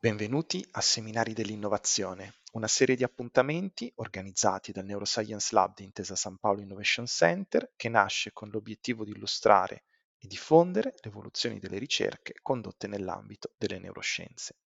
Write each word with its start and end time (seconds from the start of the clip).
Benvenuti 0.00 0.64
a 0.74 0.80
Seminari 0.80 1.32
dell'Innovazione, 1.32 2.34
una 2.52 2.68
serie 2.68 2.94
di 2.94 3.02
appuntamenti 3.02 3.90
organizzati 3.96 4.70
dal 4.70 4.84
Neuroscience 4.84 5.52
Lab 5.52 5.74
di 5.74 5.82
Intesa 5.82 6.14
San 6.14 6.36
Paolo 6.36 6.60
Innovation 6.60 7.04
Center 7.06 7.72
che 7.74 7.88
nasce 7.88 8.32
con 8.32 8.48
l'obiettivo 8.48 9.02
di 9.02 9.10
illustrare 9.10 9.86
e 10.16 10.28
diffondere 10.28 10.94
le 11.00 11.08
evoluzioni 11.08 11.58
delle 11.58 11.78
ricerche 11.78 12.34
condotte 12.42 12.86
nell'ambito 12.86 13.54
delle 13.58 13.80
neuroscienze. 13.80 14.58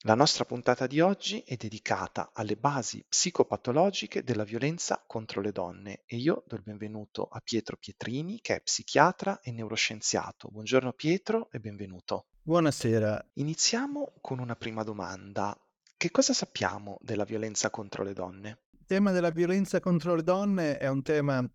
La 0.00 0.16
nostra 0.16 0.44
puntata 0.44 0.88
di 0.88 0.98
oggi 0.98 1.44
è 1.46 1.54
dedicata 1.54 2.32
alle 2.32 2.56
basi 2.56 3.04
psicopatologiche 3.08 4.24
della 4.24 4.42
violenza 4.42 5.00
contro 5.06 5.40
le 5.40 5.52
donne 5.52 6.02
e 6.06 6.16
io 6.16 6.42
do 6.44 6.56
il 6.56 6.62
benvenuto 6.62 7.28
a 7.28 7.38
Pietro 7.38 7.76
Pietrini 7.76 8.40
che 8.40 8.56
è 8.56 8.60
psichiatra 8.60 9.38
e 9.42 9.52
neuroscienziato. 9.52 10.48
Buongiorno 10.48 10.92
Pietro 10.92 11.52
e 11.52 11.60
benvenuto. 11.60 12.26
Buonasera. 12.44 13.24
Iniziamo 13.34 14.14
con 14.20 14.40
una 14.40 14.56
prima 14.56 14.82
domanda. 14.82 15.56
Che 15.96 16.10
cosa 16.10 16.32
sappiamo 16.32 16.98
della 17.00 17.22
violenza 17.22 17.70
contro 17.70 18.02
le 18.02 18.14
donne? 18.14 18.62
Il 18.72 18.84
tema 18.84 19.12
della 19.12 19.30
violenza 19.30 19.78
contro 19.78 20.16
le 20.16 20.24
donne 20.24 20.76
è 20.76 20.88
un 20.88 21.02
tema 21.02 21.48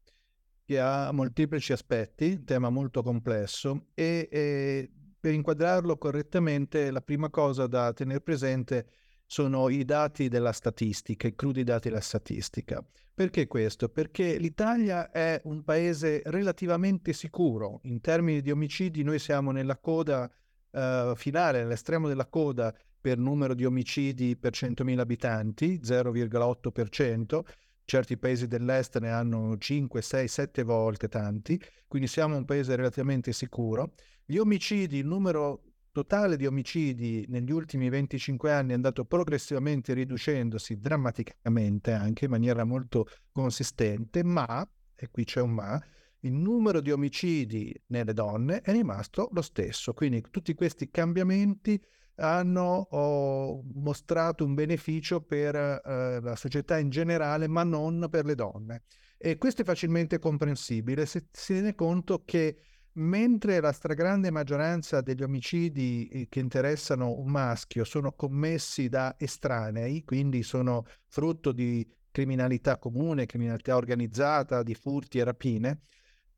che 0.64 0.80
ha 0.80 1.12
molteplici 1.12 1.74
aspetti, 1.74 2.36
un 2.38 2.46
tema 2.46 2.70
molto 2.70 3.04
complesso 3.04 3.88
e, 3.94 4.30
e 4.32 4.90
per 5.20 5.34
inquadrarlo 5.34 5.98
correttamente 5.98 6.90
la 6.90 7.02
prima 7.02 7.30
cosa 7.30 7.68
da 7.68 7.92
tenere 7.92 8.22
presente 8.22 8.88
sono 9.26 9.68
i 9.68 9.84
dati 9.84 10.30
della 10.30 10.54
statistica, 10.54 11.28
i 11.28 11.36
crudi 11.36 11.66
dati 11.66 11.90
della 11.90 12.00
statistica. 12.00 12.82
Perché 13.14 13.46
questo? 13.48 13.90
Perché 13.90 14.38
l'Italia 14.38 15.12
è 15.12 15.42
un 15.44 15.66
paese 15.66 16.22
relativamente 16.28 17.12
sicuro 17.12 17.82
in 17.84 18.00
termini 18.00 18.40
di 18.40 18.52
omicidi, 18.52 19.04
noi 19.04 19.20
siamo 19.20 19.52
nella 19.52 19.78
coda 19.78 20.32
uh, 20.72 21.16
finale, 21.16 21.62
nell'estremo 21.62 22.08
della 22.08 22.28
coda 22.28 22.74
per 23.00 23.18
numero 23.18 23.54
di 23.54 23.66
omicidi 23.66 24.36
per 24.36 24.52
100.000 24.54 25.00
abitanti, 25.00 25.80
0,8%, 25.84 27.42
certi 27.86 28.18
paesi 28.18 28.48
dell'est 28.48 29.00
ne 29.00 29.10
hanno 29.10 29.58
5, 29.58 30.02
6, 30.02 30.28
7 30.28 30.64
volte 30.64 31.08
tanti, 31.08 31.62
quindi 31.88 32.08
siamo 32.08 32.36
un 32.36 32.46
paese 32.46 32.76
relativamente 32.76 33.32
sicuro. 33.32 33.94
Gli 34.26 34.38
omicidi, 34.38 34.98
il 34.98 35.08
numero 35.08 35.62
totale 35.94 36.38
di 36.38 36.46
omicidi 36.46 37.26
negli 37.30 37.52
ultimi 37.52 37.90
25 37.90 38.52
anni 38.52 38.72
è 38.72 38.76
andato 38.76 39.06
progressivamente 39.06 39.94
riducendosi 39.94 40.78
drammaticamente, 40.78 41.92
anche 41.92 42.26
in 42.26 42.32
maniera 42.32 42.66
molto 42.66 43.08
consistente, 43.32 44.24
ma, 44.24 44.68
e 44.96 45.10
qui 45.10 45.24
c'è 45.24 45.42
un 45.42 45.52
ma, 45.52 45.82
il 46.22 46.34
numero 46.34 46.82
di 46.82 46.92
omicidi 46.92 47.74
nelle 47.88 48.14
donne 48.14 48.62
è 48.62 48.72
rimasto 48.72 49.30
lo 49.32 49.42
stesso. 49.42 49.94
Quindi 49.94 50.24
tutti 50.30 50.54
questi 50.54 50.90
cambiamenti 50.90 51.82
hanno 52.16 52.88
oh, 52.90 53.64
mostrato 53.76 54.44
un 54.44 54.54
beneficio 54.54 55.22
per 55.22 55.56
eh, 55.56 56.20
la 56.22 56.36
società 56.36 56.78
in 56.80 56.90
generale, 56.90 57.48
ma 57.48 57.64
non 57.64 58.08
per 58.10 58.26
le 58.26 58.36
donne. 58.36 58.84
E 59.18 59.38
questo 59.38 59.62
è 59.62 59.66
facilmente 59.66 60.20
comprensibile 60.20 61.06
se 61.06 61.28
si 61.32 61.54
tiene 61.54 61.76
conto 61.76 62.24
che 62.24 62.58
mentre 62.98 63.60
la 63.60 63.72
stragrande 63.72 64.32
maggioranza 64.32 65.02
degli 65.02 65.24
omicidi 65.24 66.08
eh, 66.08 66.28
che 66.30 66.40
interessano 66.40 67.12
un 67.12 67.30
maschio 67.30 67.84
sono 67.84 68.14
commessi 68.14 68.90
da 68.90 69.16
estranei, 69.18 70.04
quindi 70.04 70.44
sono 70.44 70.86
frutto 71.08 71.52
di 71.52 71.88
criminalità 72.12 72.78
comune, 72.78 73.28
criminalità 73.28 73.76
organizzata, 73.76 74.64
di 74.64 74.74
furti 74.74 75.20
e 75.20 75.24
rapine, 75.24 75.82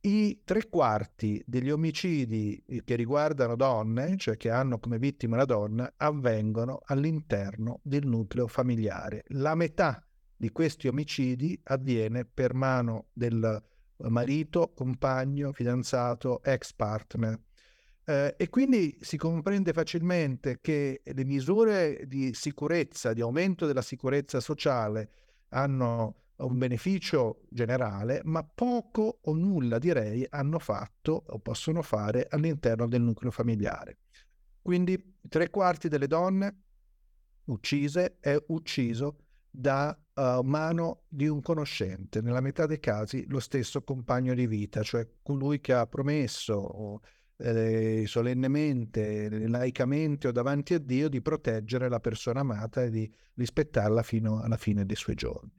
i 0.02 0.42
tre 0.46 0.70
quarti 0.70 1.44
degli 1.46 1.70
omicidi 1.70 2.62
eh, 2.68 2.84
che 2.84 2.96
riguardano 2.96 3.56
donne, 3.56 4.16
cioè 4.18 4.38
che 4.38 4.50
hanno 4.50 4.80
come 4.80 4.98
vittima 4.98 5.36
la 5.36 5.46
donna, 5.46 5.94
avvengono 5.98 6.82
all'interno 6.86 7.80
del 7.84 8.06
nucleo 8.06 8.48
familiare. 8.48 9.24
La 9.30 9.56
metà 9.56 10.02
di 10.36 10.52
questi 10.52 10.88
omicidi 10.88 11.60
avviene 11.64 12.24
per 12.24 12.54
mano 12.54 13.08
del 13.12 13.62
marito, 14.08 14.72
compagno, 14.74 15.52
fidanzato, 15.52 16.42
ex 16.44 16.74
partner. 16.74 17.38
Eh, 18.06 18.36
e 18.38 18.50
quindi 18.50 18.98
si 19.02 19.18
comprende 19.18 19.74
facilmente 19.74 20.60
che 20.62 21.02
le 21.04 21.26
misure 21.26 22.06
di 22.08 22.34
sicurezza, 22.34 23.12
di 23.12 23.22
aumento 23.22 23.66
della 23.66 23.82
sicurezza 23.82 24.40
sociale 24.40 25.10
hanno 25.50 26.16
un 26.46 26.58
beneficio 26.58 27.42
generale, 27.50 28.22
ma 28.24 28.44
poco 28.44 29.20
o 29.22 29.34
nulla 29.34 29.78
direi 29.78 30.26
hanno 30.30 30.60
fatto 30.60 31.24
o 31.28 31.40
possono 31.40 31.82
fare 31.82 32.28
all'interno 32.30 32.88
del 32.88 33.02
nucleo 33.02 33.32
familiare. 33.32 34.00
Quindi 34.62 35.18
tre 35.28 35.50
quarti 35.50 35.88
delle 35.88 36.08
donne 36.08 36.64
uccise 37.46 38.18
è 38.20 38.38
ucciso 38.48 39.18
da 39.50 39.98
uh, 40.14 40.42
mano 40.44 41.04
di 41.08 41.28
un 41.28 41.42
conoscente, 41.42 42.22
nella 42.22 42.42
metà 42.42 42.66
dei 42.66 42.80
casi 42.80 43.26
lo 43.28 43.40
stesso 43.40 43.82
compagno 43.84 44.34
di 44.34 44.46
vita, 44.48 44.84
cioè 44.84 45.08
colui 45.22 45.60
che 45.60 45.74
ha 45.74 45.88
promesso 45.88 47.02
eh, 47.38 48.04
solennemente, 48.06 49.48
laicamente 49.48 50.28
o 50.28 50.32
davanti 50.32 50.74
a 50.74 50.80
Dio 50.80 51.10
di 51.10 51.22
proteggere 51.22 51.90
la 51.90 52.00
persona 52.00 52.42
amata 52.42 52.84
e 52.84 52.90
di 52.90 53.12
rispettarla 53.36 54.04
fino 54.04 54.42
alla 54.42 54.58
fine 54.58 54.86
dei 54.86 54.96
suoi 54.96 55.16
giorni. 55.16 55.59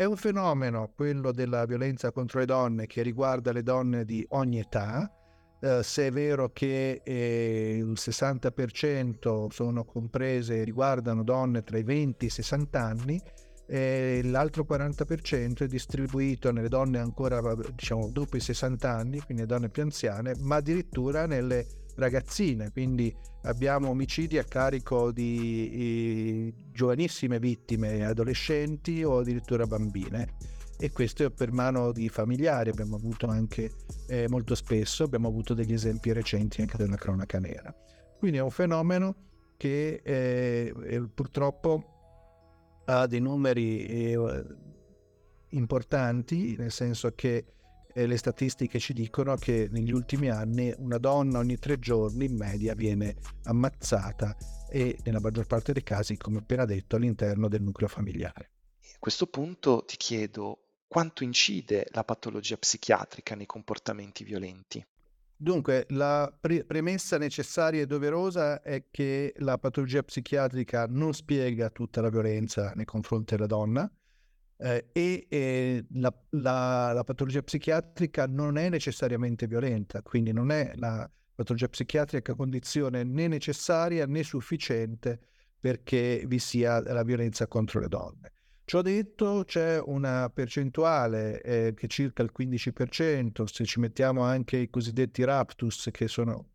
È 0.00 0.04
un 0.06 0.16
fenomeno, 0.16 0.92
quello 0.96 1.30
della 1.30 1.66
violenza 1.66 2.10
contro 2.10 2.38
le 2.38 2.46
donne, 2.46 2.86
che 2.86 3.02
riguarda 3.02 3.52
le 3.52 3.62
donne 3.62 4.06
di 4.06 4.24
ogni 4.30 4.58
età. 4.58 5.12
Eh, 5.60 5.82
se 5.82 6.06
è 6.06 6.10
vero 6.10 6.48
che 6.54 7.02
eh, 7.04 7.76
il 7.76 7.92
60% 7.98 9.48
sono 9.50 9.84
comprese, 9.84 10.64
riguardano 10.64 11.22
donne 11.22 11.62
tra 11.64 11.76
i 11.76 11.82
20 11.82 12.24
e 12.24 12.28
i 12.28 12.30
60 12.30 12.82
anni, 12.82 13.20
eh, 13.66 14.22
l'altro 14.24 14.64
40% 14.66 15.64
è 15.64 15.66
distribuito 15.66 16.50
nelle 16.50 16.68
donne 16.68 16.98
ancora 16.98 17.54
diciamo 17.54 18.08
dopo 18.08 18.38
i 18.38 18.40
60 18.40 18.90
anni, 18.90 19.20
quindi 19.20 19.42
le 19.42 19.48
donne 19.48 19.68
più 19.68 19.82
anziane, 19.82 20.32
ma 20.38 20.56
addirittura 20.56 21.26
nelle 21.26 21.66
ragazzine, 22.00 22.72
quindi 22.72 23.14
abbiamo 23.42 23.90
omicidi 23.90 24.38
a 24.38 24.44
carico 24.44 25.12
di 25.12 26.52
giovanissime 26.72 27.38
vittime, 27.38 28.04
adolescenti 28.04 29.04
o 29.04 29.18
addirittura 29.18 29.66
bambine. 29.66 30.58
E 30.82 30.90
questo 30.92 31.24
è 31.24 31.30
per 31.30 31.52
mano 31.52 31.92
di 31.92 32.08
familiari, 32.08 32.70
abbiamo 32.70 32.96
avuto 32.96 33.26
anche 33.26 33.70
eh, 34.08 34.26
molto 34.28 34.54
spesso, 34.54 35.04
abbiamo 35.04 35.28
avuto 35.28 35.52
degli 35.52 35.74
esempi 35.74 36.10
recenti 36.12 36.62
anche 36.62 36.78
della 36.78 36.96
cronaca 36.96 37.38
nera. 37.38 37.74
Quindi 38.18 38.38
è 38.38 38.40
un 38.40 38.50
fenomeno 38.50 39.14
che 39.58 40.00
eh, 40.02 40.72
purtroppo 41.12 42.82
ha 42.86 43.06
dei 43.06 43.20
numeri 43.20 43.84
eh, 43.84 44.44
importanti, 45.50 46.56
nel 46.56 46.72
senso 46.72 47.12
che 47.14 47.44
eh, 47.94 48.06
le 48.06 48.16
statistiche 48.16 48.78
ci 48.78 48.92
dicono 48.92 49.36
che 49.36 49.68
negli 49.70 49.92
ultimi 49.92 50.28
anni 50.28 50.72
una 50.78 50.98
donna 50.98 51.38
ogni 51.38 51.58
tre 51.58 51.78
giorni 51.78 52.26
in 52.26 52.36
media 52.36 52.74
viene 52.74 53.16
ammazzata 53.44 54.36
e 54.68 54.98
nella 55.04 55.20
maggior 55.20 55.46
parte 55.46 55.72
dei 55.72 55.82
casi, 55.82 56.16
come 56.16 56.38
appena 56.38 56.64
detto, 56.64 56.96
all'interno 56.96 57.48
del 57.48 57.62
nucleo 57.62 57.88
familiare. 57.88 58.50
A 58.94 58.98
questo 58.98 59.26
punto 59.26 59.84
ti 59.84 59.96
chiedo 59.96 60.84
quanto 60.86 61.24
incide 61.24 61.86
la 61.92 62.04
patologia 62.04 62.56
psichiatrica 62.56 63.34
nei 63.34 63.46
comportamenti 63.46 64.24
violenti? 64.24 64.84
Dunque, 65.36 65.86
la 65.90 66.30
pre- 66.38 66.64
premessa 66.64 67.16
necessaria 67.16 67.80
e 67.80 67.86
doverosa 67.86 68.60
è 68.60 68.84
che 68.90 69.32
la 69.38 69.56
patologia 69.56 70.02
psichiatrica 70.02 70.86
non 70.86 71.14
spiega 71.14 71.70
tutta 71.70 72.02
la 72.02 72.10
violenza 72.10 72.72
nei 72.74 72.84
confronti 72.84 73.36
della 73.36 73.46
donna, 73.46 73.90
eh, 74.60 74.88
e 74.92 75.26
eh, 75.28 75.84
la, 75.94 76.14
la, 76.30 76.92
la, 76.92 77.04
patologia 77.04 77.42
psichiatrica 77.42 78.26
non 78.26 78.58
è 78.58 78.68
necessariamente 78.68 79.46
violenta, 79.46 80.02
quindi 80.02 80.32
non 80.32 80.50
è 80.50 80.72
la 80.76 81.10
patologia 81.34 81.68
psichiatrica 81.68 82.34
condizione 82.34 83.02
né 83.02 83.26
necessaria 83.26 84.04
né 84.06 84.22
sufficiente 84.22 85.18
perché 85.58 86.24
vi 86.26 86.38
sia 86.38 86.80
la 86.80 87.02
violenza 87.02 87.46
contro 87.46 87.80
le 87.80 87.88
donne. 87.88 88.32
Ciò 88.64 88.82
detto, 88.82 89.42
c'è 89.46 89.80
una 89.84 90.30
percentuale 90.30 91.40
eh, 91.42 91.74
che 91.74 91.86
è 91.86 91.88
circa 91.88 92.22
il 92.22 92.30
15%, 92.36 93.44
se 93.44 93.64
ci 93.64 93.80
mettiamo 93.80 94.22
anche 94.22 94.58
i 94.58 94.70
cosiddetti 94.70 95.24
raptus, 95.24 95.88
che 95.90 96.06
sono 96.06 96.50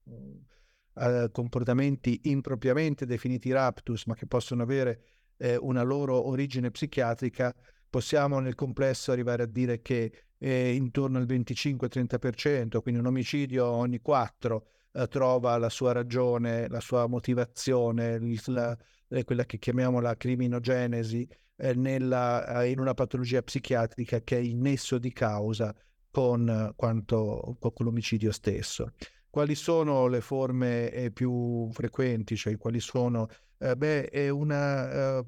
eh, 0.95 1.29
comportamenti 1.31 2.21
impropriamente 2.25 3.05
definiti 3.05 3.51
raptus, 3.51 4.05
ma 4.05 4.13
che 4.15 4.27
possono 4.27 4.63
avere 4.63 5.01
eh, 5.37 5.57
una 5.57 5.81
loro 5.81 6.27
origine 6.27 6.71
psichiatrica, 6.71 7.53
possiamo 7.95 8.39
nel 8.39 8.55
complesso 8.55 9.13
arrivare 9.13 9.43
a 9.43 9.45
dire 9.45 9.81
che 9.81 10.11
è 10.37 10.49
intorno 10.49 11.17
al 11.17 11.25
25-30%, 11.25 12.81
quindi 12.81 12.99
un 12.99 13.05
omicidio 13.05 13.65
ogni 13.65 14.01
quattro 14.01 14.65
eh, 14.91 15.07
trova 15.07 15.57
la 15.57 15.69
sua 15.69 15.93
ragione, 15.93 16.67
la 16.67 16.81
sua 16.81 17.07
motivazione, 17.07 18.19
la, 18.47 18.77
quella 19.23 19.45
che 19.45 19.59
chiamiamo 19.59 20.01
la 20.01 20.17
criminogenesi, 20.17 21.25
eh, 21.55 21.73
nella, 21.73 22.63
eh, 22.63 22.71
in 22.71 22.81
una 22.81 22.93
patologia 22.93 23.41
psichiatrica 23.41 24.19
che 24.19 24.39
è 24.39 24.41
in 24.41 24.59
nesso 24.59 24.97
di 24.97 25.13
causa 25.13 25.73
con, 26.11 26.73
quanto, 26.75 27.55
con 27.57 27.71
l'omicidio 27.77 28.33
stesso. 28.33 28.91
Quali 29.29 29.55
sono 29.55 30.07
le 30.07 30.19
forme 30.19 30.91
eh, 30.91 31.11
più 31.11 31.69
frequenti, 31.71 32.35
cioè 32.35 32.57
quali 32.57 32.81
sono 32.81 33.29
eh, 33.57 33.75
beh, 33.77 34.09
è 34.09 34.27
una, 34.27 35.19
uh, 35.19 35.25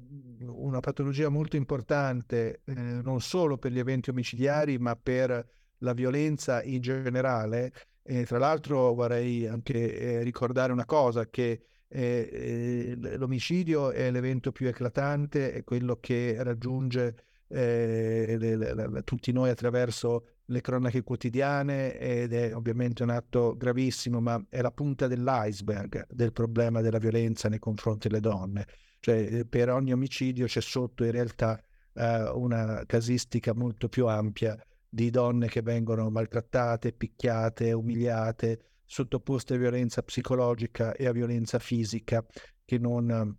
una, 0.64 0.80
patologia 0.80 1.28
molto 1.28 1.56
importante 1.56 2.60
eh, 2.64 2.72
non 2.74 3.20
solo 3.20 3.58
per 3.58 3.72
gli 3.72 3.78
eventi 3.78 4.10
omicidiari, 4.10 4.78
ma 4.78 4.96
per 4.96 5.46
la 5.78 5.92
violenza 5.92 6.62
in 6.62 6.80
generale. 6.80 7.72
E 8.02 8.24
tra 8.24 8.38
l'altro 8.38 8.94
vorrei 8.94 9.46
anche 9.46 9.98
eh, 9.98 10.22
ricordare 10.22 10.72
una 10.72 10.86
cosa, 10.86 11.28
che 11.28 11.62
eh, 11.88 12.96
eh, 13.00 13.16
l'omicidio 13.16 13.90
è 13.90 14.10
l'evento 14.10 14.52
più 14.52 14.68
eclatante, 14.68 15.52
è 15.52 15.64
quello 15.64 15.96
che 16.00 16.36
raggiunge 16.42 17.24
le, 17.50 18.36
le, 18.36 18.56
le, 18.56 19.02
tutti 19.04 19.32
noi 19.32 19.48
attraverso 19.48 20.26
le 20.50 20.60
cronache 20.60 21.02
quotidiane 21.02 21.98
ed 21.98 22.32
è 22.32 22.54
ovviamente 22.54 23.02
un 23.02 23.10
atto 23.10 23.56
gravissimo, 23.56 24.20
ma 24.20 24.42
è 24.48 24.60
la 24.60 24.70
punta 24.70 25.06
dell'iceberg 25.06 26.06
del 26.10 26.32
problema 26.32 26.80
della 26.80 26.98
violenza 26.98 27.48
nei 27.48 27.58
confronti 27.58 28.08
delle 28.08 28.20
donne. 28.20 28.66
Cioè, 29.00 29.44
per 29.44 29.70
ogni 29.70 29.92
omicidio 29.92 30.46
c'è 30.46 30.60
sotto 30.60 31.04
in 31.04 31.12
realtà 31.12 31.62
eh, 31.94 32.30
una 32.30 32.84
casistica 32.86 33.54
molto 33.54 33.88
più 33.88 34.06
ampia 34.06 34.56
di 34.88 35.10
donne 35.10 35.48
che 35.48 35.62
vengono 35.62 36.10
maltrattate, 36.10 36.92
picchiate, 36.92 37.72
umiliate, 37.72 38.60
sottoposte 38.84 39.54
a 39.54 39.58
violenza 39.58 40.02
psicologica 40.02 40.94
e 40.94 41.06
a 41.06 41.12
violenza 41.12 41.58
fisica 41.58 42.24
che 42.64 42.78
non 42.78 43.10
eh, 43.10 43.34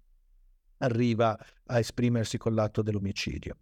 arriva 0.80 1.38
a 1.66 1.80
esprimersi 1.80 2.38
con 2.38 2.54
l'atto 2.54 2.82
dell'omicidio. 2.82 3.58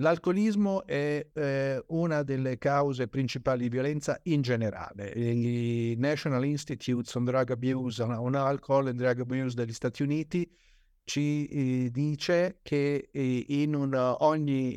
L'alcolismo 0.00 0.86
è 0.86 1.28
eh, 1.32 1.84
una 1.88 2.22
delle 2.22 2.56
cause 2.56 3.08
principali 3.08 3.62
di 3.62 3.68
violenza 3.68 4.20
in 4.24 4.42
generale. 4.42 5.08
Il 5.10 5.98
National 5.98 6.44
Institute 6.44 7.10
on 7.18 7.24
Drug 7.24 7.50
Abuse, 7.50 8.00
on 8.02 8.34
Alcohol 8.36 8.88
and 8.88 8.96
Drug 8.96 9.20
Abuse 9.20 9.56
degli 9.56 9.72
Stati 9.72 10.04
Uniti 10.04 10.48
ci 11.08 11.46
eh, 11.46 11.90
dice 11.90 12.58
che 12.60 13.08
eh, 13.10 13.46
ogni, 14.18 14.68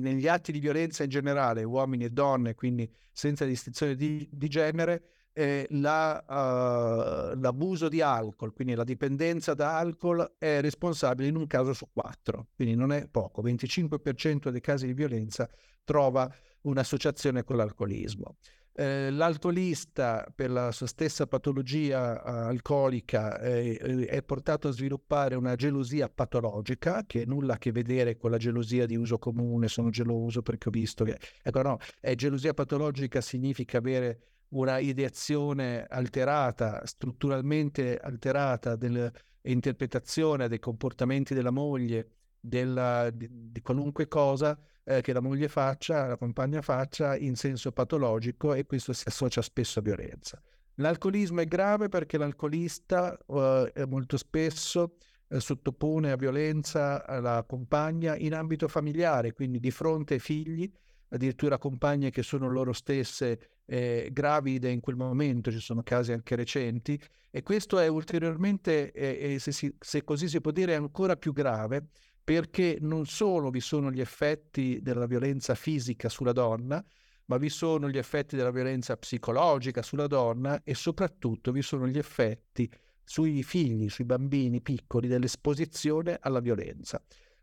negli 0.00 0.26
atti 0.26 0.52
di 0.52 0.58
violenza 0.58 1.02
in 1.04 1.10
generale, 1.10 1.64
uomini 1.64 2.04
e 2.04 2.10
donne, 2.10 2.54
quindi 2.54 2.90
senza 3.12 3.44
distinzione 3.44 3.94
di, 3.94 4.26
di 4.32 4.48
genere, 4.48 5.02
eh, 5.34 5.66
la, 5.72 6.24
uh, 6.26 7.38
l'abuso 7.38 7.90
di 7.90 8.00
alcol, 8.00 8.54
quindi 8.54 8.74
la 8.74 8.84
dipendenza 8.84 9.52
da 9.52 9.76
alcol, 9.76 10.36
è 10.38 10.62
responsabile 10.62 11.28
in 11.28 11.36
un 11.36 11.46
caso 11.46 11.74
su 11.74 11.86
quattro, 11.92 12.46
quindi 12.54 12.74
non 12.74 12.90
è 12.90 13.06
poco, 13.06 13.42
25% 13.42 14.48
dei 14.48 14.62
casi 14.62 14.86
di 14.86 14.94
violenza 14.94 15.46
trova 15.84 16.26
un'associazione 16.62 17.44
con 17.44 17.56
l'alcolismo. 17.56 18.36
Eh, 18.72 19.10
l'alcolista 19.10 20.26
per 20.34 20.50
la 20.50 20.70
sua 20.70 20.86
stessa 20.86 21.26
patologia 21.26 22.22
alcolica 22.22 23.38
eh, 23.40 24.06
è 24.06 24.22
portato 24.22 24.68
a 24.68 24.70
sviluppare 24.70 25.34
una 25.34 25.56
gelosia 25.56 26.08
patologica 26.08 27.04
che 27.04 27.26
nulla 27.26 27.54
a 27.54 27.58
che 27.58 27.72
vedere 27.72 28.16
con 28.16 28.30
la 28.30 28.38
gelosia 28.38 28.86
di 28.86 28.96
uso 28.96 29.18
comune, 29.18 29.68
sono 29.68 29.90
geloso 29.90 30.42
perché 30.42 30.68
ho 30.68 30.72
visto 30.72 31.04
che... 31.04 31.18
Ecco 31.42 31.62
no, 31.62 31.78
è 32.00 32.14
gelosia 32.14 32.54
patologica 32.54 33.20
significa 33.20 33.78
avere 33.78 34.30
una 34.50 34.78
ideazione 34.78 35.84
alterata, 35.88 36.84
strutturalmente 36.86 37.96
alterata 37.98 38.76
dell'interpretazione 38.76 40.48
dei 40.48 40.58
comportamenti 40.58 41.34
della 41.34 41.50
moglie, 41.50 42.10
della, 42.40 43.10
di, 43.10 43.28
di, 43.30 43.60
qualunque 43.60 44.08
cosa 44.08 44.58
eh, 44.90 45.00
che 45.02 45.12
la 45.12 45.20
moglie 45.20 45.48
faccia, 45.48 46.06
la 46.06 46.16
compagna 46.16 46.60
faccia 46.62 47.16
in 47.16 47.36
senso 47.36 47.70
patologico 47.70 48.54
e 48.54 48.66
questo 48.66 48.92
si 48.92 49.04
associa 49.06 49.40
spesso 49.40 49.78
a 49.78 49.82
violenza. 49.82 50.42
L'alcolismo 50.74 51.40
è 51.40 51.46
grave 51.46 51.88
perché 51.88 52.18
l'alcolista 52.18 53.16
eh, 53.16 53.86
molto 53.86 54.16
spesso 54.16 54.96
eh, 55.28 55.38
sottopone 55.38 56.10
a 56.10 56.16
violenza 56.16 57.04
la 57.20 57.44
compagna 57.46 58.16
in 58.16 58.34
ambito 58.34 58.66
familiare, 58.66 59.32
quindi 59.32 59.60
di 59.60 59.70
fronte 59.70 60.14
ai 60.14 60.20
figli, 60.20 60.70
addirittura 61.10 61.58
compagne 61.58 62.10
che 62.10 62.22
sono 62.22 62.48
loro 62.48 62.72
stesse 62.72 63.60
eh, 63.66 64.08
gravide 64.12 64.70
in 64.70 64.80
quel 64.80 64.96
momento, 64.96 65.52
ci 65.52 65.60
sono 65.60 65.82
casi 65.82 66.12
anche 66.12 66.34
recenti, 66.34 67.00
e 67.30 67.42
questo 67.42 67.78
è 67.78 67.86
ulteriormente, 67.86 68.90
eh, 68.90 69.38
se, 69.38 69.52
si, 69.52 69.72
se 69.78 70.02
così 70.02 70.28
si 70.28 70.40
può 70.40 70.50
dire, 70.50 70.74
ancora 70.74 71.16
più 71.16 71.32
grave 71.32 71.90
perché 72.22 72.78
non 72.80 73.06
solo 73.06 73.50
vi 73.50 73.60
sono 73.60 73.90
gli 73.90 74.00
effetti 74.00 74.80
della 74.82 75.06
violenza 75.06 75.54
fisica 75.54 76.08
sulla 76.08 76.32
donna, 76.32 76.84
ma 77.26 77.36
vi 77.36 77.48
sono 77.48 77.88
gli 77.88 77.98
effetti 77.98 78.36
della 78.36 78.50
violenza 78.50 78.96
psicologica 78.96 79.82
sulla 79.82 80.06
donna 80.06 80.62
e 80.64 80.74
soprattutto 80.74 81.52
vi 81.52 81.62
sono 81.62 81.86
gli 81.86 81.98
effetti 81.98 82.70
sui 83.04 83.42
figli, 83.42 83.88
sui 83.88 84.04
bambini 84.04 84.60
piccoli 84.60 85.08
dell'esposizione 85.08 86.18
alla 86.20 86.40
violenza. 86.40 87.02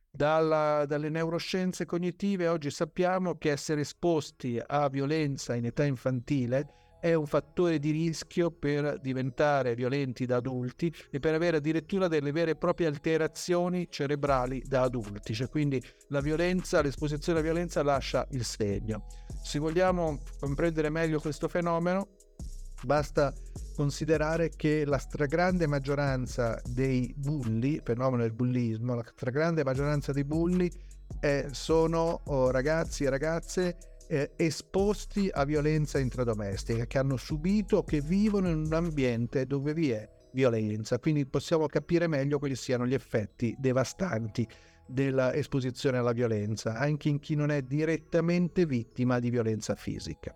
Dalla, 0.09 0.85
dalle 0.85 1.09
neuroscienze 1.09 1.85
cognitive 1.85 2.47
oggi 2.47 2.71
sappiamo 2.71 3.37
che 3.37 3.51
essere 3.51 3.81
esposti 3.81 4.59
a 4.65 4.89
violenza 4.89 5.55
in 5.55 5.65
età 5.65 5.83
infantile 5.83 6.86
è 7.07 7.13
un 7.13 7.25
fattore 7.25 7.79
di 7.79 7.91
rischio 7.91 8.51
per 8.51 8.99
diventare 8.99 9.75
violenti 9.75 10.25
da 10.25 10.37
adulti 10.37 10.93
e 11.09 11.19
per 11.19 11.33
avere 11.33 11.57
addirittura 11.57 12.07
delle 12.07 12.31
vere 12.31 12.51
e 12.51 12.55
proprie 12.55 12.87
alterazioni 12.87 13.87
cerebrali 13.89 14.61
da 14.65 14.81
adulti. 14.81 15.33
Cioè, 15.33 15.49
quindi 15.49 15.81
la 16.09 16.21
violenza, 16.21 16.81
l'esposizione 16.81 17.39
alla 17.39 17.47
violenza 17.47 17.83
lascia 17.83 18.27
il 18.31 18.43
segno. 18.43 19.05
Se 19.41 19.59
vogliamo 19.59 20.19
comprendere 20.39 20.89
meglio 20.89 21.19
questo 21.19 21.47
fenomeno, 21.47 22.09
basta 22.83 23.33
considerare 23.75 24.49
che 24.49 24.85
la 24.85 24.97
stragrande 24.97 25.67
maggioranza 25.67 26.59
dei 26.65 27.13
bulli, 27.15 27.79
fenomeno 27.83 28.23
del 28.23 28.33
bullismo, 28.33 28.95
la 28.95 29.05
stragrande 29.05 29.63
maggioranza 29.63 30.11
dei 30.11 30.23
bulli 30.23 30.69
eh, 31.21 31.47
sono 31.51 32.21
oh, 32.25 32.51
ragazzi 32.51 33.05
e 33.05 33.09
ragazze 33.09 33.77
eh, 34.07 34.31
esposti 34.35 35.29
a 35.31 35.43
violenza 35.45 35.99
intradomestica, 35.99 36.85
che 36.85 36.97
hanno 36.97 37.17
subito 37.17 37.77
o 37.77 37.83
che 37.83 38.01
vivono 38.01 38.49
in 38.49 38.65
un 38.65 38.73
ambiente 38.73 39.45
dove 39.45 39.73
vi 39.73 39.91
è 39.91 40.09
violenza. 40.31 40.99
Quindi 40.99 41.25
possiamo 41.25 41.67
capire 41.67 42.07
meglio 42.07 42.39
quali 42.39 42.55
siano 42.55 42.85
gli 42.85 42.93
effetti 42.93 43.55
devastanti 43.57 44.47
dell'esposizione 44.87 45.97
alla 45.97 46.13
violenza, 46.13 46.75
anche 46.75 47.09
in 47.09 47.19
chi 47.19 47.35
non 47.35 47.51
è 47.51 47.61
direttamente 47.61 48.65
vittima 48.65 49.19
di 49.19 49.29
violenza 49.29 49.75
fisica. 49.75 50.35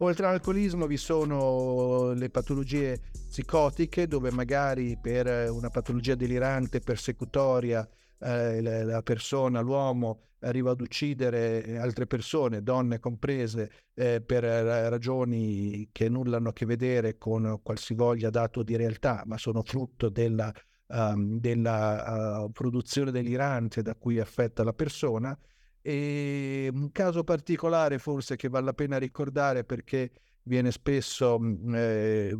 Oltre 0.00 0.26
all'alcolismo 0.26 0.86
vi 0.86 0.96
sono 0.96 2.12
le 2.12 2.30
patologie 2.30 3.00
psicotiche 3.10 4.06
dove 4.06 4.30
magari 4.30 4.96
per 5.00 5.50
una 5.50 5.70
patologia 5.70 6.14
delirante 6.14 6.78
persecutoria 6.78 7.88
eh, 8.20 8.60
la 8.60 9.02
persona, 9.02 9.60
l'uomo 9.60 10.22
arriva 10.40 10.70
ad 10.70 10.80
uccidere 10.80 11.78
altre 11.78 12.06
persone, 12.06 12.62
donne 12.62 13.00
comprese, 13.00 13.70
eh, 13.94 14.20
per 14.20 14.44
ragioni 14.44 15.88
che 15.92 16.08
nulla 16.08 16.36
hanno 16.36 16.50
a 16.50 16.52
che 16.52 16.66
vedere 16.66 17.18
con 17.18 17.60
qualsivoglia 17.62 18.30
dato 18.30 18.62
di 18.62 18.76
realtà, 18.76 19.22
ma 19.26 19.36
sono 19.36 19.62
frutto 19.62 20.08
della, 20.08 20.52
um, 20.88 21.38
della 21.40 22.42
uh, 22.44 22.52
produzione 22.52 23.10
delirante 23.10 23.82
da 23.82 23.94
cui 23.94 24.18
è 24.18 24.20
affetta 24.20 24.62
la 24.62 24.72
persona. 24.72 25.36
E 25.80 26.70
un 26.72 26.92
caso 26.92 27.24
particolare 27.24 27.98
forse 27.98 28.36
che 28.36 28.48
vale 28.48 28.66
la 28.66 28.74
pena 28.74 28.98
ricordare 28.98 29.64
perché 29.64 30.10
viene 30.48 30.72
spesso, 30.72 31.38
mm, 31.38 31.74
eh, 31.74 32.36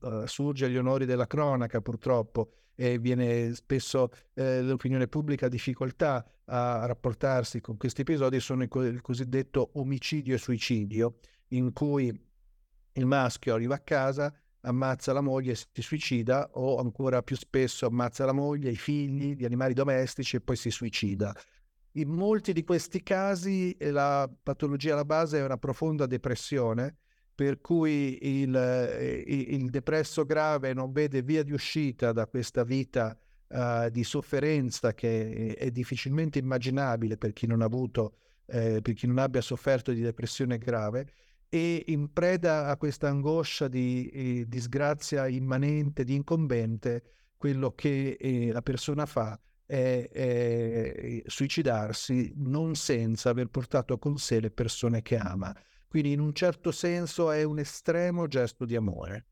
assurge 0.00 0.64
agli 0.64 0.78
onori 0.78 1.04
della 1.04 1.26
cronaca 1.26 1.80
purtroppo 1.82 2.52
e 2.74 2.98
viene 2.98 3.52
spesso 3.54 4.08
eh, 4.32 4.62
l'opinione 4.62 5.06
pubblica 5.06 5.46
ha 5.46 5.48
difficoltà 5.50 6.24
a 6.46 6.86
rapportarsi 6.86 7.60
con 7.60 7.76
questi 7.76 8.00
episodi, 8.00 8.40
sono 8.40 8.62
il, 8.62 9.00
cosiddetto 9.02 9.72
omicidio 9.74 10.34
e 10.34 10.38
suicidio, 10.38 11.18
in 11.48 11.72
cui 11.74 12.06
il 12.92 13.06
maschio 13.06 13.54
arriva 13.54 13.74
a 13.74 13.80
casa, 13.80 14.34
ammazza 14.62 15.12
la 15.12 15.20
moglie 15.20 15.52
e 15.52 15.56
si 15.56 15.82
suicida 15.82 16.50
o 16.54 16.78
ancora 16.78 17.22
più 17.22 17.36
spesso 17.36 17.86
ammazza 17.86 18.24
la 18.24 18.32
moglie, 18.32 18.70
i 18.70 18.76
figli, 18.76 19.34
gli 19.34 19.44
animali 19.44 19.74
domestici 19.74 20.36
e 20.36 20.40
poi 20.40 20.56
si 20.56 20.70
suicida. 20.70 21.34
In 21.94 22.08
molti 22.08 22.52
di 22.52 22.62
questi 22.64 23.02
casi 23.02 23.72
eh, 23.72 23.90
la 23.90 24.30
patologia 24.42 24.92
alla 24.92 25.04
base 25.04 25.38
è 25.38 25.44
una 25.44 25.58
profonda 25.58 26.06
depressione, 26.06 26.96
per 27.40 27.62
cui 27.62 28.18
il, 28.20 28.54
eh, 28.54 29.24
il 29.26 29.70
depresso 29.70 30.26
grave 30.26 30.74
non 30.74 30.92
vede 30.92 31.22
via 31.22 31.42
di 31.42 31.52
uscita 31.52 32.12
da 32.12 32.26
questa 32.26 32.64
vita 32.64 33.18
uh, 33.48 33.88
di 33.88 34.04
sofferenza 34.04 34.92
che 34.92 35.54
è 35.56 35.70
difficilmente 35.70 36.38
immaginabile 36.38 37.16
per 37.16 37.32
chi 37.32 37.46
non 37.46 37.62
ha 37.62 37.64
avuto 37.64 38.16
eh, 38.44 38.82
per 38.82 38.92
chi 38.92 39.06
non 39.06 39.16
abbia 39.16 39.40
sofferto 39.40 39.90
di 39.90 40.02
depressione 40.02 40.58
grave 40.58 41.12
e 41.48 41.82
in 41.86 42.12
preda 42.12 42.66
a 42.66 42.76
questa 42.76 43.08
angoscia 43.08 43.68
di 43.68 44.06
eh, 44.08 44.44
disgrazia 44.46 45.26
immanente, 45.26 46.04
di 46.04 46.16
incombente, 46.16 47.04
quello 47.38 47.72
che 47.74 48.18
eh, 48.20 48.52
la 48.52 48.60
persona 48.60 49.06
fa 49.06 49.40
è, 49.64 50.10
è, 50.12 51.22
suicidarsi 51.24 52.34
non 52.36 52.74
senza 52.74 53.30
aver 53.30 53.46
portato 53.46 53.96
con 53.96 54.18
sé 54.18 54.40
le 54.40 54.50
persone 54.50 55.00
che 55.00 55.16
ama. 55.16 55.56
Quindi 55.90 56.12
in 56.12 56.20
un 56.20 56.32
certo 56.32 56.70
senso 56.70 57.32
è 57.32 57.42
un 57.42 57.58
estremo 57.58 58.28
gesto 58.28 58.64
di 58.64 58.76
amore. 58.76 59.26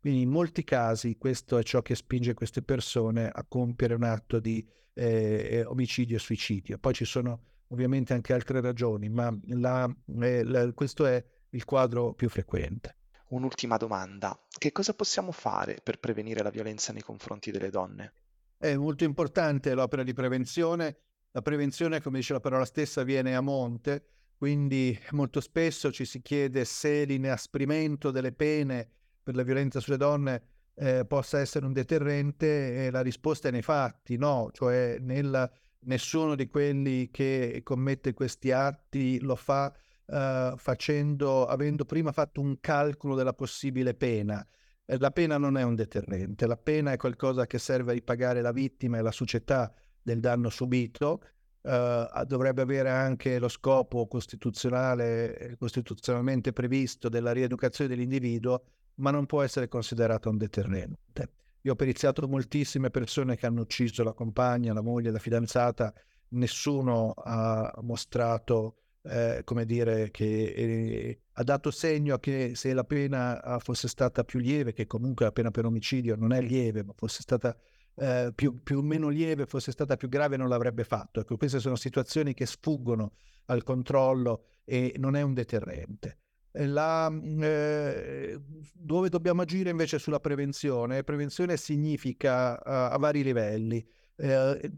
Quindi 0.00 0.22
in 0.22 0.30
molti 0.30 0.64
casi 0.64 1.18
questo 1.18 1.58
è 1.58 1.62
ciò 1.62 1.82
che 1.82 1.94
spinge 1.94 2.32
queste 2.32 2.62
persone 2.62 3.28
a 3.28 3.44
compiere 3.46 3.92
un 3.92 4.04
atto 4.04 4.40
di 4.40 4.66
eh, 4.94 5.62
omicidio 5.66 6.16
e 6.16 6.18
suicidio. 6.18 6.78
Poi 6.78 6.94
ci 6.94 7.04
sono 7.04 7.42
ovviamente 7.66 8.14
anche 8.14 8.32
altre 8.32 8.62
ragioni, 8.62 9.10
ma 9.10 9.30
la, 9.48 9.94
eh, 10.22 10.42
la, 10.42 10.72
questo 10.72 11.04
è 11.04 11.22
il 11.50 11.66
quadro 11.66 12.14
più 12.14 12.30
frequente. 12.30 12.96
Un'ultima 13.28 13.76
domanda. 13.76 14.42
Che 14.48 14.72
cosa 14.72 14.94
possiamo 14.94 15.32
fare 15.32 15.80
per 15.82 15.98
prevenire 15.98 16.42
la 16.42 16.48
violenza 16.48 16.94
nei 16.94 17.02
confronti 17.02 17.50
delle 17.50 17.68
donne? 17.68 18.14
È 18.56 18.74
molto 18.74 19.04
importante 19.04 19.74
l'opera 19.74 20.02
di 20.02 20.14
prevenzione. 20.14 20.96
La 21.32 21.42
prevenzione, 21.42 22.00
come 22.00 22.20
dice 22.20 22.32
la 22.32 22.40
parola 22.40 22.64
stessa, 22.64 23.02
viene 23.02 23.36
a 23.36 23.42
monte, 23.42 24.19
quindi 24.40 24.98
molto 25.10 25.42
spesso 25.42 25.92
ci 25.92 26.06
si 26.06 26.22
chiede 26.22 26.64
se 26.64 27.04
l'inasprimento 27.04 28.10
delle 28.10 28.32
pene 28.32 28.88
per 29.22 29.34
la 29.34 29.42
violenza 29.42 29.80
sulle 29.80 29.98
donne 29.98 30.42
eh, 30.76 31.04
possa 31.04 31.40
essere 31.40 31.66
un 31.66 31.74
deterrente 31.74 32.86
e 32.86 32.90
la 32.90 33.02
risposta 33.02 33.48
è 33.48 33.50
nei 33.50 33.60
fatti, 33.60 34.16
no, 34.16 34.48
cioè 34.54 34.96
nel, 34.98 35.46
nessuno 35.80 36.36
di 36.36 36.48
quelli 36.48 37.10
che 37.10 37.60
commette 37.62 38.14
questi 38.14 38.50
atti 38.50 39.20
lo 39.20 39.36
fa 39.36 39.70
uh, 40.06 40.56
facendo, 40.56 41.44
avendo 41.44 41.84
prima 41.84 42.10
fatto 42.10 42.40
un 42.40 42.60
calcolo 42.60 43.14
della 43.14 43.34
possibile 43.34 43.92
pena. 43.92 44.42
Eh, 44.86 44.96
la 44.98 45.10
pena 45.10 45.36
non 45.36 45.58
è 45.58 45.62
un 45.64 45.74
deterrente, 45.74 46.46
la 46.46 46.56
pena 46.56 46.92
è 46.92 46.96
qualcosa 46.96 47.46
che 47.46 47.58
serve 47.58 47.90
a 47.90 47.94
ripagare 47.94 48.40
la 48.40 48.52
vittima 48.52 48.96
e 48.96 49.02
la 49.02 49.12
società 49.12 49.70
del 50.00 50.18
danno 50.18 50.48
subito, 50.48 51.20
Uh, 51.62 52.24
dovrebbe 52.24 52.62
avere 52.62 52.88
anche 52.88 53.38
lo 53.38 53.48
scopo 53.48 54.06
costituzionale, 54.06 55.56
costituzionalmente 55.58 56.54
previsto 56.54 57.10
della 57.10 57.32
rieducazione 57.32 57.90
dell'individuo, 57.90 58.62
ma 58.94 59.10
non 59.10 59.26
può 59.26 59.42
essere 59.42 59.68
considerato 59.68 60.30
un 60.30 60.38
deterrente. 60.38 61.30
Io 61.62 61.72
ho 61.72 61.76
periziato 61.76 62.26
moltissime 62.26 62.88
persone 62.88 63.36
che 63.36 63.44
hanno 63.44 63.60
ucciso 63.60 64.02
la 64.02 64.14
compagna, 64.14 64.72
la 64.72 64.80
moglie, 64.80 65.10
la 65.10 65.18
fidanzata, 65.18 65.92
nessuno 66.28 67.12
ha 67.14 67.78
mostrato 67.82 68.76
eh, 69.02 69.42
come 69.44 69.64
dire, 69.64 70.10
che 70.10 70.44
eh, 70.44 71.20
ha 71.32 71.42
dato 71.42 71.70
segno 71.70 72.18
che 72.18 72.52
se 72.54 72.72
la 72.72 72.84
pena 72.84 73.42
ah, 73.42 73.58
fosse 73.58 73.88
stata 73.88 74.24
più 74.24 74.38
lieve, 74.38 74.72
che 74.72 74.86
comunque 74.86 75.24
la 75.24 75.32
pena 75.32 75.50
per 75.50 75.64
omicidio 75.64 76.16
non 76.16 76.32
è 76.32 76.40
lieve, 76.40 76.84
ma 76.84 76.92
fosse 76.94 77.22
stata 77.22 77.56
eh, 77.94 78.32
più, 78.34 78.62
più 78.62 78.78
o 78.78 78.82
meno 78.82 79.08
lieve, 79.08 79.46
fosse 79.46 79.72
stata 79.72 79.96
più 79.96 80.08
grave, 80.08 80.36
non 80.36 80.48
l'avrebbe 80.48 80.84
fatto. 80.84 81.20
Ecco, 81.20 81.36
queste 81.36 81.60
sono 81.60 81.76
situazioni 81.76 82.34
che 82.34 82.46
sfuggono 82.46 83.12
al 83.46 83.62
controllo 83.62 84.44
e 84.64 84.94
non 84.98 85.16
è 85.16 85.22
un 85.22 85.34
deterrente. 85.34 86.18
La, 86.52 87.08
eh, 87.40 88.40
dove 88.72 89.08
dobbiamo 89.08 89.42
agire 89.42 89.70
invece 89.70 89.98
sulla 89.98 90.18
prevenzione? 90.18 91.04
Prevenzione 91.04 91.56
significa 91.56 92.54
uh, 92.54 92.94
a 92.94 92.96
vari 92.98 93.22
livelli. 93.22 93.86
Eh, 94.16 94.70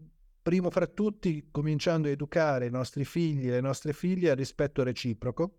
primo 0.43 0.71
fra 0.71 0.87
tutti 0.87 1.49
cominciando 1.51 2.09
a 2.09 2.11
educare 2.11 2.67
i 2.67 2.71
nostri 2.71 3.05
figli 3.05 3.49
e 3.49 3.53
le 3.53 3.61
nostre 3.61 3.93
figlie 3.95 4.31
al 4.31 4.37
rispetto 4.37 4.83
reciproco, 4.83 5.59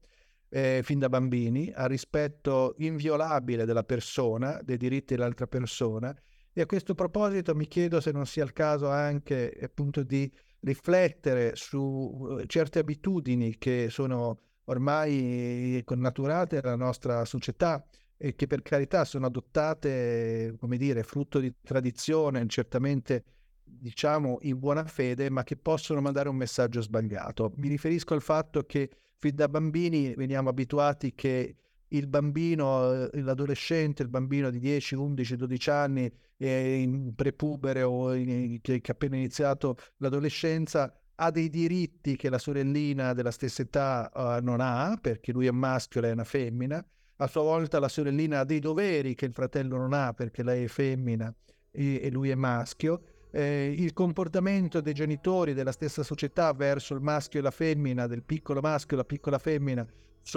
eh, 0.49 0.81
fin 0.83 0.99
da 0.99 1.09
bambini, 1.09 1.71
al 1.73 1.89
rispetto 1.89 2.75
inviolabile 2.77 3.65
della 3.65 3.83
persona, 3.83 4.61
dei 4.61 4.77
diritti 4.77 5.15
dell'altra 5.15 5.47
persona. 5.47 6.15
E 6.53 6.61
a 6.61 6.65
questo 6.67 6.93
proposito 6.93 7.55
mi 7.55 7.67
chiedo 7.67 7.99
se 7.99 8.11
non 8.11 8.27
sia 8.27 8.43
il 8.43 8.53
caso 8.53 8.89
anche 8.89 9.57
appunto 9.61 10.03
di 10.03 10.31
riflettere 10.59 11.55
su 11.55 12.37
eh, 12.39 12.45
certe 12.45 12.79
abitudini 12.79 13.57
che 13.57 13.87
sono 13.89 14.39
ormai 14.65 15.81
connaturate 15.83 16.59
alla 16.59 16.75
nostra 16.75 17.25
società 17.25 17.83
e 18.17 18.35
che 18.35 18.47
per 18.47 18.61
carità 18.61 19.03
sono 19.03 19.25
adottate, 19.25 20.55
come 20.59 20.77
dire, 20.77 21.03
frutto 21.03 21.39
di 21.39 21.53
tradizione, 21.61 22.47
certamente 22.47 23.23
diciamo 23.63 24.37
in 24.43 24.59
buona 24.59 24.85
fede, 24.85 25.29
ma 25.29 25.43
che 25.43 25.57
possono 25.57 25.99
mandare 25.99 26.29
un 26.29 26.35
messaggio 26.35 26.81
sbagliato. 26.81 27.51
Mi 27.57 27.67
riferisco 27.67 28.13
al 28.13 28.21
fatto 28.21 28.63
che 28.63 28.89
fin 29.17 29.35
da 29.35 29.49
bambini 29.49 30.13
veniamo 30.13 30.49
abituati 30.49 31.13
che 31.13 31.55
il 31.93 32.07
bambino, 32.07 33.09
l'adolescente, 33.13 34.03
il 34.03 34.09
bambino 34.09 34.49
di 34.49 34.59
10, 34.59 34.95
11, 34.95 35.35
12 35.35 35.69
anni, 35.69 36.13
in 36.37 37.13
prepubere 37.15 37.83
o 37.83 38.13
in, 38.13 38.59
che, 38.61 38.81
che 38.81 38.91
ha 38.91 38.93
appena 38.93 39.15
iniziato 39.15 39.77
l'adolescenza, 39.97 40.93
ha 41.15 41.31
dei 41.31 41.49
diritti 41.49 42.15
che 42.15 42.29
la 42.29 42.39
sorellina 42.39 43.13
della 43.13 43.31
stessa 43.31 43.61
età 43.61 44.11
uh, 44.13 44.43
non 44.43 44.59
ha, 44.59 44.97
perché 44.99 45.31
lui 45.31 45.47
è 45.47 45.51
maschio 45.51 45.99
e 45.99 46.03
lei 46.03 46.11
è 46.11 46.13
una 46.13 46.23
femmina. 46.23 46.85
A 47.17 47.27
sua 47.27 47.43
volta 47.43 47.79
la 47.79 47.87
sorellina 47.87 48.39
ha 48.39 48.43
dei 48.43 48.59
doveri 48.59 49.15
che 49.15 49.25
il 49.25 49.33
fratello 49.33 49.77
non 49.77 49.93
ha, 49.93 50.13
perché 50.13 50.43
lei 50.43 50.65
è 50.65 50.67
femmina 50.67 51.33
e, 51.71 52.01
e 52.03 52.11
lui 52.11 52.29
è 52.29 52.35
maschio 52.35 53.01
eh, 53.35 53.73
il 53.75 53.93
comportamento 53.93 54.79
dei 54.79 54.93
genitori 54.93 55.55
della 55.55 55.71
stessa 55.71 56.03
società 56.03 56.53
verso 56.53 56.93
il 56.93 57.01
maschio 57.01 57.39
e 57.39 57.41
la 57.41 57.49
femmina, 57.49 58.05
del 58.05 58.21
piccolo 58.21 58.61
maschio 58.61 58.95
e 58.95 58.99
la 58.99 59.05
piccola 59.05 59.39
femmina, 59.39 59.85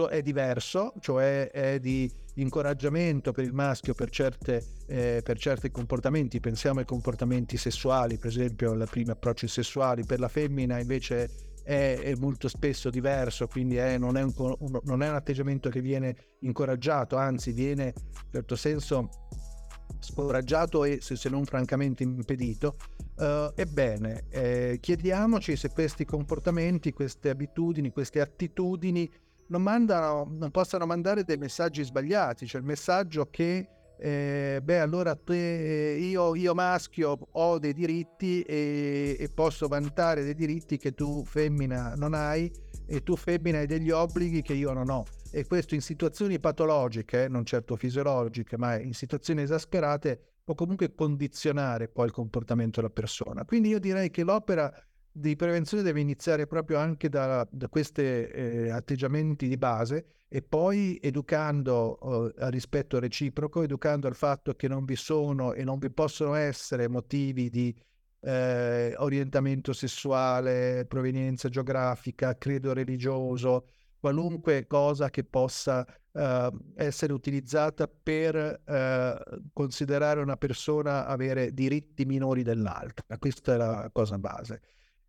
è 0.08 0.22
diverso, 0.22 0.92
cioè 1.00 1.50
è 1.50 1.78
di 1.78 2.10
incoraggiamento 2.34 3.32
per 3.32 3.44
il 3.44 3.52
maschio 3.52 3.94
per, 3.94 4.10
certe, 4.10 4.62
eh, 4.86 5.20
per 5.22 5.38
certi 5.38 5.70
comportamenti, 5.70 6.40
pensiamo 6.40 6.80
ai 6.80 6.84
comportamenti 6.84 7.56
sessuali, 7.56 8.18
per 8.18 8.30
esempio 8.30 8.72
ai 8.72 8.86
primi 8.86 9.10
approcci 9.10 9.48
sessuali, 9.48 10.04
per 10.04 10.20
la 10.20 10.28
femmina 10.28 10.78
invece 10.78 11.30
è, 11.62 11.98
è 12.00 12.14
molto 12.14 12.48
spesso 12.48 12.90
diverso, 12.90 13.46
quindi 13.46 13.76
è, 13.76 13.98
non, 13.98 14.16
è 14.16 14.22
un, 14.22 14.32
non, 14.84 15.02
è 15.02 15.08
un, 15.08 15.14
atteggiamento 15.14 15.68
che 15.68 15.80
viene 15.80 16.16
incoraggiato, 16.40 17.16
anzi 17.16 17.52
viene 17.52 17.92
in 17.96 18.30
certo 18.32 18.54
senso 18.54 19.08
scoraggiato 19.98 20.84
e 20.84 20.98
se 21.00 21.28
non 21.28 21.44
francamente 21.44 22.02
impedito. 22.02 22.76
Uh, 23.16 23.50
ebbene, 23.54 24.24
eh, 24.28 24.78
chiediamoci 24.78 25.56
se 25.56 25.70
questi 25.70 26.04
comportamenti, 26.04 26.92
queste 26.92 27.30
abitudini, 27.30 27.90
queste 27.90 28.20
attitudini 28.20 29.10
non, 29.48 29.62
mandano, 29.62 30.26
non 30.30 30.50
possano 30.50 30.86
mandare 30.86 31.24
dei 31.24 31.36
messaggi 31.36 31.82
sbagliati, 31.82 32.46
cioè 32.46 32.60
il 32.60 32.66
messaggio 32.66 33.28
che 33.30 33.68
eh, 33.98 34.60
beh 34.62 34.80
allora 34.80 35.14
te, 35.16 35.96
io, 35.98 36.34
io, 36.34 36.54
maschio 36.54 37.18
ho 37.30 37.58
dei 37.58 37.72
diritti 37.72 38.42
e, 38.42 39.16
e 39.18 39.28
posso 39.30 39.68
vantare 39.68 40.22
dei 40.22 40.34
diritti 40.34 40.76
che 40.76 40.92
tu 40.92 41.24
femmina 41.24 41.94
non 41.96 42.12
hai 42.12 42.52
e 42.86 43.02
tu 43.02 43.16
femmina 43.16 43.58
hai 43.58 43.66
degli 43.66 43.90
obblighi 43.90 44.42
che 44.42 44.52
io 44.52 44.74
non 44.74 44.90
ho 44.90 45.04
e 45.36 45.46
questo 45.46 45.74
in 45.74 45.82
situazioni 45.82 46.38
patologiche, 46.40 47.28
non 47.28 47.44
certo 47.44 47.76
fisiologiche, 47.76 48.56
ma 48.56 48.78
in 48.78 48.94
situazioni 48.94 49.42
esasperate, 49.42 50.36
può 50.42 50.54
comunque 50.54 50.94
condizionare 50.94 51.88
poi 51.88 52.06
il 52.06 52.12
comportamento 52.12 52.80
della 52.80 52.92
persona. 52.92 53.44
Quindi 53.44 53.68
io 53.68 53.78
direi 53.78 54.10
che 54.10 54.22
l'opera 54.22 54.72
di 55.18 55.34
prevenzione 55.34 55.82
deve 55.82 56.00
iniziare 56.00 56.46
proprio 56.46 56.78
anche 56.78 57.08
da, 57.08 57.46
da 57.50 57.68
questi 57.68 58.02
eh, 58.02 58.70
atteggiamenti 58.70 59.48
di 59.48 59.56
base 59.56 60.24
e 60.28 60.42
poi 60.42 60.98
educando 61.00 62.34
eh, 62.34 62.44
al 62.44 62.50
rispetto 62.50 62.98
reciproco, 62.98 63.62
educando 63.62 64.08
al 64.08 64.14
fatto 64.14 64.52
che 64.52 64.68
non 64.68 64.84
vi 64.84 64.96
sono 64.96 65.54
e 65.54 65.64
non 65.64 65.78
vi 65.78 65.90
possono 65.90 66.34
essere 66.34 66.86
motivi 66.88 67.48
di 67.48 67.74
eh, 68.20 68.94
orientamento 68.98 69.72
sessuale, 69.72 70.84
provenienza 70.86 71.48
geografica, 71.48 72.36
credo 72.36 72.74
religioso, 72.74 73.68
qualunque 73.98 74.66
cosa 74.66 75.08
che 75.08 75.24
possa 75.24 75.86
uh, 76.12 76.20
essere 76.76 77.12
utilizzata 77.14 77.88
per 77.88 78.62
uh, 78.66 79.50
considerare 79.54 80.20
una 80.20 80.36
persona 80.36 81.06
avere 81.06 81.54
diritti 81.54 82.04
minori 82.04 82.42
dell'altra. 82.42 83.16
Questa 83.18 83.54
è 83.54 83.56
la 83.56 83.88
cosa 83.92 84.18
base. 84.18 84.60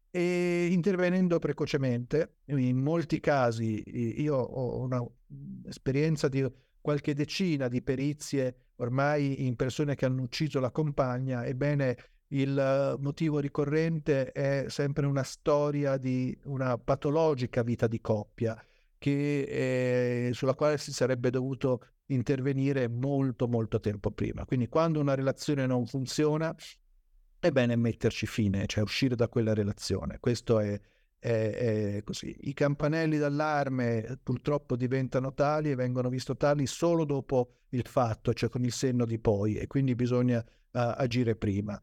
E 0.10 0.68
intervenendo 0.72 1.38
precocemente, 1.40 2.38
in 2.46 2.78
molti 2.78 3.20
casi 3.20 3.84
io 4.22 4.36
ho 4.36 4.80
un'esperienza 4.80 6.28
di 6.28 6.46
qualche 6.82 7.14
decina 7.14 7.68
di 7.68 7.82
perizie 7.82 8.56
ormai 8.78 9.46
in 9.46 9.56
persone 9.56 9.96
che 9.96 10.06
hanno 10.06 10.22
ucciso 10.22 10.60
la 10.60 10.72
compagna, 10.72 11.46
ebbene 11.46 11.98
il 12.30 12.96
motivo 13.00 13.40
ricorrente 13.40 14.32
è 14.32 14.66
sempre 14.68 15.06
una 15.06 15.24
storia 15.24 15.98
di 15.98 16.38
una 16.46 16.78
patologica 16.78 17.64
vita 17.64 17.88
di 17.88 18.02
coppia 18.02 18.62
che, 18.98 20.28
eh, 20.28 20.34
sulla 20.34 20.56
quale 20.56 20.78
si 20.78 20.92
sarebbe 20.92 21.30
dovuto 21.30 21.82
intervenire 22.08 22.88
molto 22.88 23.48
molto 23.48 23.80
tempo 23.80 24.12
prima. 24.12 24.46
Quindi 24.46 24.68
quando 24.68 25.00
una 25.00 25.14
relazione 25.14 25.66
non 25.66 25.86
funziona 25.86 26.56
è 27.40 27.52
bene 27.52 27.76
metterci 27.76 28.26
fine, 28.26 28.66
cioè 28.66 28.84
uscire 28.84 29.16
da 29.16 29.28
quella 29.28 29.54
relazione. 29.54 30.18
Questo 30.20 30.60
è, 30.60 30.80
è, 31.20 31.98
è 31.98 32.04
così. 32.04 32.36
I 32.42 32.54
campanelli 32.54 33.18
d'allarme 33.18 34.20
purtroppo 34.24 34.76
diventano 34.76 35.34
tali 35.34 35.72
e 35.72 35.76
vengono 35.76 36.10
visto 36.10 36.36
tali 36.36 36.66
solo 36.66 37.06
dopo 37.06 37.52
il 37.70 37.86
fatto, 37.88 38.34
cioè 38.34 38.50
con 38.50 38.64
il 38.64 38.72
senno 38.72 39.06
di 39.06 39.20
poi, 39.20 39.56
e 39.56 39.68
quindi 39.68 39.96
bisogna 39.96 40.40
uh, 40.40 40.44
agire 40.72 41.36
prima. 41.36 41.80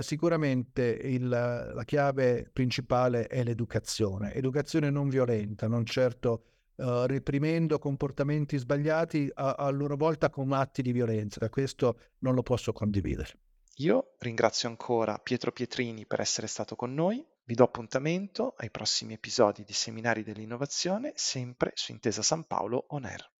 Sicuramente 0.00 0.84
il, 0.84 1.26
la 1.28 1.82
chiave 1.84 2.48
principale 2.52 3.26
è 3.26 3.42
l'educazione, 3.42 4.32
educazione 4.34 4.90
non 4.90 5.08
violenta, 5.08 5.66
non 5.66 5.84
certo 5.84 6.44
uh, 6.76 7.06
reprimendo 7.06 7.78
comportamenti 7.78 8.58
sbagliati 8.58 9.28
a, 9.34 9.54
a 9.54 9.70
loro 9.70 9.96
volta 9.96 10.30
con 10.30 10.52
atti 10.52 10.82
di 10.82 10.92
violenza. 10.92 11.48
Questo 11.48 11.98
non 12.18 12.34
lo 12.34 12.42
posso 12.42 12.72
condividere. 12.72 13.30
Io 13.76 14.14
ringrazio 14.18 14.68
ancora 14.68 15.18
Pietro 15.18 15.50
Pietrini 15.50 16.04
per 16.06 16.20
essere 16.20 16.46
stato 16.46 16.76
con 16.76 16.92
noi. 16.92 17.24
Vi 17.44 17.54
do 17.54 17.64
appuntamento 17.64 18.54
ai 18.58 18.70
prossimi 18.70 19.14
episodi 19.14 19.64
di 19.64 19.72
Seminari 19.72 20.22
dell'Innovazione, 20.22 21.12
sempre 21.16 21.72
su 21.74 21.92
Intesa 21.92 22.22
San 22.22 22.44
Paolo 22.44 22.84
On 22.88 23.04
Air. 23.04 23.30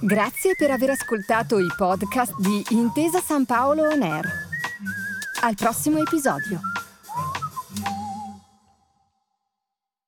Grazie 0.00 0.54
per 0.56 0.70
aver 0.70 0.90
ascoltato 0.90 1.58
i 1.58 1.68
podcast 1.76 2.34
di 2.40 2.64
Intesa 2.70 3.20
San 3.20 3.44
Paolo 3.44 3.88
On 3.88 4.02
Air. 4.02 4.26
Al 5.42 5.54
prossimo 5.54 5.98
episodio. 5.98 6.60